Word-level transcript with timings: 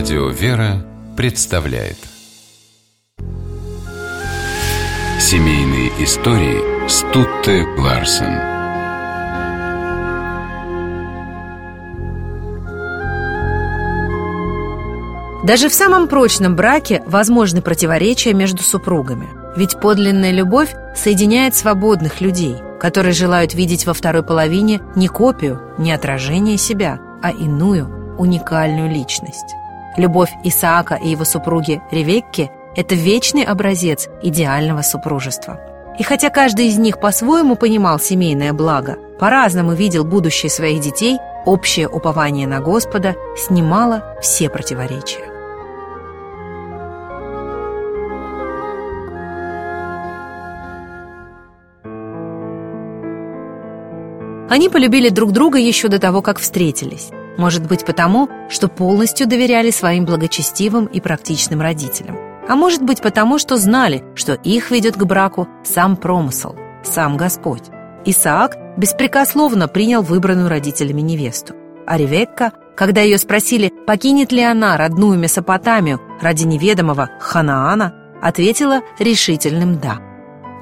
Радио 0.00 0.28
«Вера» 0.28 0.82
представляет 1.14 1.98
Семейные 5.20 5.90
истории 6.02 6.88
Стутте 6.88 7.66
Ларсен 7.76 8.34
Даже 15.46 15.68
в 15.68 15.74
самом 15.74 16.08
прочном 16.08 16.56
браке 16.56 17.02
возможны 17.04 17.60
противоречия 17.60 18.32
между 18.32 18.62
супругами. 18.62 19.28
Ведь 19.54 19.78
подлинная 19.78 20.32
любовь 20.32 20.74
соединяет 20.96 21.54
свободных 21.54 22.22
людей, 22.22 22.56
которые 22.80 23.12
желают 23.12 23.52
видеть 23.52 23.84
во 23.84 23.92
второй 23.92 24.22
половине 24.22 24.80
не 24.96 25.08
копию, 25.08 25.60
не 25.76 25.92
отражение 25.92 26.56
себя, 26.56 26.98
а 27.22 27.32
иную, 27.32 28.16
уникальную 28.16 28.88
личность. 28.90 29.59
Любовь 29.96 30.30
Исаака 30.44 30.94
и 30.94 31.08
его 31.08 31.24
супруги 31.24 31.82
Ревекки– 31.90 32.50
это 32.76 32.94
вечный 32.94 33.42
образец 33.42 34.08
идеального 34.22 34.82
супружества. 34.82 35.60
И 35.98 36.02
хотя 36.02 36.30
каждый 36.30 36.68
из 36.68 36.78
них 36.78 37.00
по-своему 37.00 37.56
понимал 37.56 37.98
семейное 37.98 38.52
благо, 38.52 38.96
по-разному 39.18 39.72
видел 39.74 40.04
будущее 40.04 40.48
своих 40.48 40.80
детей, 40.80 41.18
общее 41.44 41.88
упование 41.88 42.46
на 42.46 42.60
Господа 42.60 43.16
снимало 43.36 44.16
все 44.22 44.48
противоречия. 44.48 45.30
Они 54.48 54.68
полюбили 54.68 55.10
друг 55.10 55.32
друга 55.32 55.58
еще 55.58 55.88
до 55.88 55.98
того, 55.98 56.22
как 56.22 56.38
встретились. 56.38 57.10
Может 57.36 57.66
быть 57.66 57.84
потому, 57.84 58.28
что 58.48 58.68
полностью 58.68 59.26
доверяли 59.26 59.70
своим 59.70 60.04
благочестивым 60.04 60.86
и 60.86 61.00
практичным 61.00 61.60
родителям. 61.60 62.18
А 62.48 62.56
может 62.56 62.82
быть 62.82 63.00
потому, 63.00 63.38
что 63.38 63.56
знали, 63.56 64.02
что 64.14 64.34
их 64.34 64.70
ведет 64.70 64.96
к 64.96 65.04
браку 65.04 65.48
сам 65.62 65.96
промысел, 65.96 66.56
сам 66.82 67.16
Господь. 67.16 67.64
Исаак 68.04 68.56
беспрекословно 68.76 69.68
принял 69.68 70.02
выбранную 70.02 70.48
родителями 70.48 71.00
невесту. 71.00 71.54
А 71.86 71.96
Ревекка, 71.96 72.52
когда 72.76 73.02
ее 73.02 73.18
спросили, 73.18 73.72
покинет 73.86 74.32
ли 74.32 74.42
она 74.42 74.76
родную 74.76 75.18
Месопотамию 75.18 76.00
ради 76.20 76.44
неведомого 76.44 77.10
Ханаана, 77.20 77.94
ответила 78.22 78.80
решительным 78.98 79.78
«да». 79.78 79.98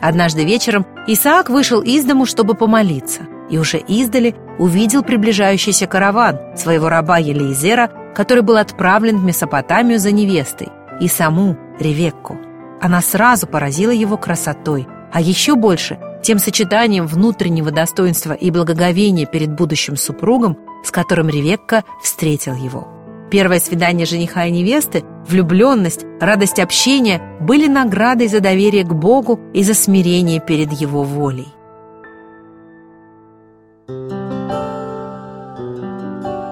Однажды 0.00 0.44
вечером 0.44 0.86
Исаак 1.06 1.48
вышел 1.48 1.80
из 1.80 2.04
дому, 2.04 2.26
чтобы 2.26 2.54
помолиться– 2.54 3.22
и 3.50 3.58
уже 3.58 3.78
издали 3.78 4.34
увидел 4.58 5.02
приближающийся 5.02 5.86
караван 5.86 6.38
своего 6.56 6.88
раба 6.88 7.18
Елизера, 7.18 7.90
который 8.14 8.42
был 8.42 8.56
отправлен 8.56 9.18
в 9.18 9.24
Месопотамию 9.24 9.98
за 9.98 10.12
невестой, 10.12 10.68
и 11.00 11.08
саму 11.08 11.56
Ревекку. 11.78 12.38
Она 12.80 13.00
сразу 13.00 13.46
поразила 13.46 13.90
его 13.90 14.16
красотой, 14.16 14.86
а 15.12 15.20
еще 15.20 15.54
больше 15.54 15.98
тем 16.22 16.38
сочетанием 16.38 17.06
внутреннего 17.06 17.70
достоинства 17.70 18.32
и 18.32 18.50
благоговения 18.50 19.26
перед 19.26 19.54
будущим 19.54 19.96
супругом, 19.96 20.58
с 20.84 20.90
которым 20.90 21.28
Ревекка 21.28 21.84
встретил 22.02 22.54
его. 22.54 22.88
Первое 23.30 23.60
свидание 23.60 24.06
жениха 24.06 24.46
и 24.46 24.50
невесты, 24.50 25.04
влюбленность, 25.26 26.04
радость 26.20 26.58
общения 26.58 27.20
были 27.40 27.66
наградой 27.66 28.28
за 28.28 28.40
доверие 28.40 28.84
к 28.84 28.94
Богу 28.94 29.40
и 29.52 29.62
за 29.62 29.74
смирение 29.74 30.40
перед 30.40 30.72
Его 30.72 31.02
волей. 31.02 31.48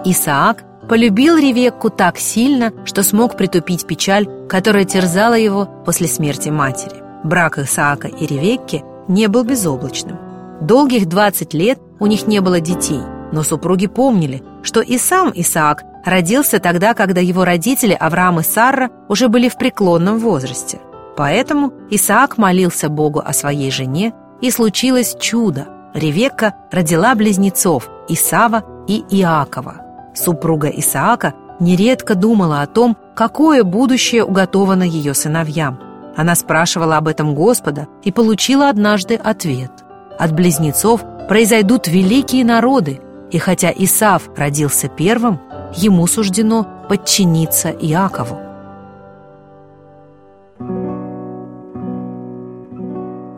Исаак 0.05 0.64
полюбил 0.88 1.36
Ревекку 1.36 1.91
так 1.91 2.19
сильно, 2.19 2.72
что 2.84 3.02
смог 3.02 3.36
притупить 3.36 3.86
печаль, 3.86 4.28
которая 4.48 4.84
терзала 4.84 5.34
его 5.34 5.66
после 5.84 6.08
смерти 6.08 6.50
матери. 6.50 7.02
Брак 7.24 7.58
Исаака 7.58 8.08
и 8.08 8.27
Ревекки 8.27 8.84
не 9.08 9.29
был 9.29 9.45
безоблачным. 9.45 10.18
Долгих 10.61 11.06
20 11.06 11.55
лет 11.55 11.79
у 12.01 12.06
них 12.06 12.27
не 12.27 12.40
было 12.40 12.61
детей, 12.61 13.01
но 13.33 13.42
супруги 13.42 13.86
помнили, 13.86 14.42
что 14.62 14.80
и 14.80 14.98
сам 14.98 15.33
Исаак 15.34 15.83
родился 16.05 16.58
тогда, 16.58 16.95
когда 16.95 17.20
его 17.20 17.45
родители 17.45 17.96
Авраам 17.98 18.40
и 18.40 18.42
Сарра 18.42 18.90
уже 19.08 19.29
были 19.29 19.48
в 19.48 19.56
преклонном 19.56 20.18
возрасте. 20.18 20.80
Поэтому 21.17 21.73
Исаак 21.90 22.39
молился 22.39 22.89
Богу 22.89 23.23
о 23.24 23.33
своей 23.33 23.70
жене, 23.70 24.12
и 24.40 24.50
случилось 24.50 25.17
чудо. 25.18 25.68
Ревекка 25.95 26.55
родила 26.70 27.14
близнецов 27.14 27.89
Исава 28.08 28.64
и 28.86 29.05
Иакова. 29.11 29.83
Супруга 30.14 30.69
Исаака 30.69 31.35
нередко 31.61 32.14
думала 32.14 32.63
о 32.63 32.67
том, 32.67 32.97
какое 33.14 33.64
будущее 33.64 34.25
уготовано 34.25 34.85
ее 34.85 35.14
сыновьям. 35.14 35.79
Она 36.17 36.35
спрашивала 36.35 36.97
об 36.97 37.08
этом 37.08 37.35
Господа 37.35 37.89
и 38.02 38.13
получила 38.13 38.69
однажды 38.69 39.17
ответ. 39.17 39.73
От 40.19 40.33
близнецов 40.33 41.03
произойдут 41.29 41.89
великие 41.89 42.45
народы, 42.45 43.01
и 43.30 43.39
хотя 43.39 43.73
Исав 43.74 44.30
родился 44.36 44.89
первым, 44.89 45.41
ему 45.74 46.07
суждено 46.07 46.67
подчиниться 46.89 47.70
Иакову. 47.70 48.39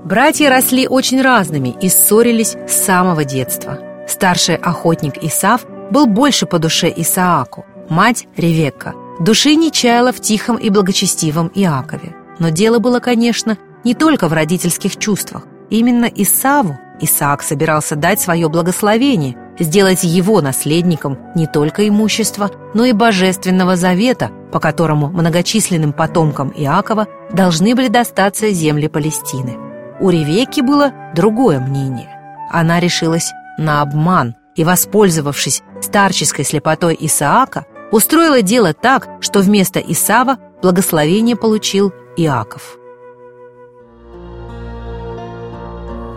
Братья 0.04 0.50
росли 0.50 0.86
очень 0.86 1.20
разными 1.20 1.74
и 1.80 1.88
ссорились 1.88 2.56
с 2.68 2.72
самого 2.84 3.24
детства. 3.24 3.78
Старший 4.06 4.54
охотник 4.56 5.16
Исав 5.24 5.66
был 5.90 6.06
больше 6.06 6.46
по 6.46 6.58
душе 6.58 6.92
Исааку, 6.94 7.64
мать 7.88 8.26
Ревекка. 8.36 8.94
Души 9.20 9.54
не 9.54 9.72
чаяла 9.72 10.12
в 10.12 10.20
тихом 10.20 10.56
и 10.56 10.70
благочестивом 10.70 11.50
Иакове. 11.54 12.14
Но 12.38 12.50
дело 12.50 12.78
было, 12.78 13.00
конечно, 13.00 13.56
не 13.84 13.94
только 13.94 14.28
в 14.28 14.32
родительских 14.32 14.96
чувствах. 14.98 15.44
Именно 15.70 16.06
Исаву 16.06 16.76
Исаак 17.00 17.42
собирался 17.42 17.96
дать 17.96 18.20
свое 18.20 18.48
благословение, 18.48 19.36
сделать 19.58 20.04
его 20.04 20.40
наследником 20.40 21.18
не 21.34 21.46
только 21.46 21.88
имущества, 21.88 22.50
но 22.74 22.84
и 22.84 22.92
божественного 22.92 23.76
завета, 23.76 24.30
по 24.52 24.60
которому 24.60 25.08
многочисленным 25.08 25.92
потомкам 25.92 26.52
Иакова 26.54 27.06
должны 27.32 27.74
были 27.74 27.88
достаться 27.88 28.50
земли 28.50 28.88
Палестины. 28.88 29.56
У 29.98 30.10
Ревекки 30.10 30.60
было 30.60 30.92
другое 31.14 31.58
мнение. 31.58 32.10
Она 32.50 32.80
решилась 32.80 33.32
на 33.58 33.80
обман– 33.82 34.36
и, 34.56 34.64
воспользовавшись 34.64 35.62
старческой 35.80 36.44
слепотой 36.44 36.96
Исаака, 36.98 37.66
устроила 37.92 38.42
дело 38.42 38.72
так, 38.72 39.08
что 39.20 39.40
вместо 39.40 39.78
Исава 39.78 40.38
благословение 40.62 41.36
получил 41.36 41.92
Иаков. 42.16 42.78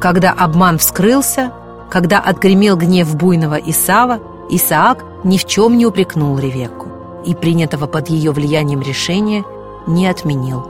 Когда 0.01 0.31
обман 0.31 0.77
вскрылся, 0.77 1.51
когда 1.91 2.19
отгремел 2.19 2.77
гнев 2.77 3.13
буйного 3.16 3.55
Исава, 3.55 4.19
Исаак 4.50 5.03
ни 5.23 5.38
в 5.38 5.45
чем 5.45 5.77
не 5.77 5.85
упрекнул 5.85 6.39
Ревекку 6.39 6.88
и 7.25 7.35
принятого 7.35 7.85
под 7.85 8.09
ее 8.09 8.31
влиянием 8.31 8.81
решения 8.81 9.44
не 9.85 10.07
отменил. 10.07 10.66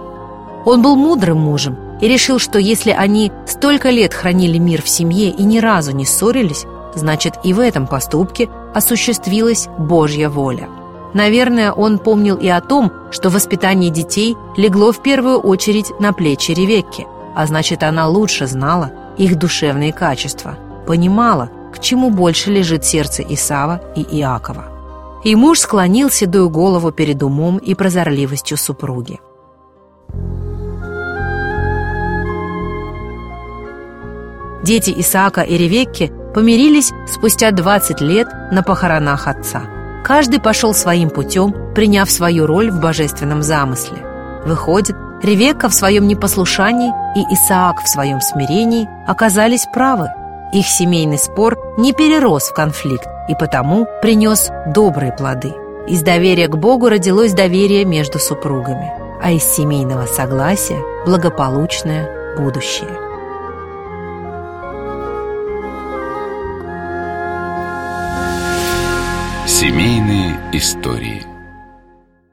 Он 0.65 0.81
был 0.81 0.95
мудрым 0.95 1.37
мужем 1.37 1.77
и 2.01 2.07
решил, 2.07 2.39
что 2.39 2.57
если 2.57 2.91
они 2.91 3.31
столько 3.45 3.91
лет 3.91 4.13
хранили 4.13 4.57
мир 4.57 4.81
в 4.81 4.89
семье 4.89 5.29
и 5.29 5.43
ни 5.43 5.59
разу 5.59 5.91
не 5.91 6.05
ссорились, 6.05 6.65
значит 6.95 7.35
и 7.43 7.53
в 7.53 7.59
этом 7.59 7.87
поступке 7.87 8.49
осуществилась 8.73 9.67
Божья 9.77 10.29
воля. 10.29 10.67
Наверное, 11.13 11.71
он 11.71 11.97
помнил 11.97 12.35
и 12.35 12.47
о 12.47 12.61
том, 12.61 12.91
что 13.11 13.29
воспитание 13.29 13.89
детей 13.89 14.37
легло 14.57 14.91
в 14.91 15.01
первую 15.01 15.39
очередь 15.39 15.91
на 15.99 16.13
плечи 16.13 16.51
Ревекки, 16.51 17.07
а 17.35 17.47
значит, 17.47 17.83
она 17.83 18.07
лучше 18.07 18.47
знала 18.47 18.91
их 19.17 19.37
душевные 19.37 19.91
качества, 19.91 20.57
понимала, 20.85 21.49
к 21.73 21.79
чему 21.79 22.11
больше 22.11 22.51
лежит 22.51 22.85
сердце 22.85 23.23
Исава 23.23 23.81
и 23.95 24.01
Иакова. 24.01 24.65
И 25.23 25.35
муж 25.35 25.59
склонил 25.59 26.09
седую 26.09 26.49
голову 26.49 26.91
перед 26.91 27.21
умом 27.23 27.57
и 27.57 27.73
прозорливостью 27.73 28.57
супруги. 28.57 29.19
Дети 34.63 34.93
Исаака 34.95 35.41
и 35.41 35.57
Ревекки 35.57 36.11
помирились 36.33 36.91
спустя 37.07 37.51
20 37.51 38.01
лет 38.01 38.27
на 38.51 38.63
похоронах 38.63 39.27
отца. 39.27 39.63
Каждый 40.03 40.39
пошел 40.39 40.73
своим 40.73 41.09
путем, 41.09 41.53
приняв 41.75 42.09
свою 42.09 42.45
роль 42.45 42.71
в 42.71 42.79
божественном 42.79 43.43
замысле. 43.43 43.97
Выходит, 44.45 44.95
Ревекка 45.21 45.67
в 45.67 45.73
своем 45.73 46.07
непослушании 46.07 46.93
и 47.15 47.33
Исаак 47.33 47.83
в 47.83 47.89
своем 47.89 48.21
смирении 48.21 48.87
оказались 49.05 49.67
правы. 49.73 50.07
Их 50.53 50.65
семейный 50.65 51.17
спор 51.17 51.57
не 51.77 51.91
перерос 51.91 52.49
в 52.49 52.53
конфликт 52.53 53.07
и 53.27 53.35
потому 53.35 53.85
принес 54.01 54.49
добрые 54.67 55.11
плоды. 55.11 55.53
Из 55.87 56.01
доверия 56.03 56.47
к 56.47 56.55
Богу 56.55 56.87
родилось 56.87 57.33
доверие 57.33 57.83
между 57.83 58.17
супругами, 58.17 58.91
а 59.21 59.31
из 59.31 59.43
семейного 59.43 60.05
согласия– 60.05 60.79
благополучное 61.05 62.37
будущее. 62.37 63.08
Семейные 69.59 70.39
истории 70.53 71.28